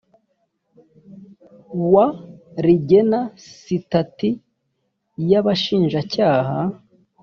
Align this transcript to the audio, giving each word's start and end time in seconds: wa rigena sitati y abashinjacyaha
wa 1.93 2.07
rigena 2.65 3.19
sitati 3.61 4.29
y 5.29 5.31
abashinjacyaha 5.39 6.59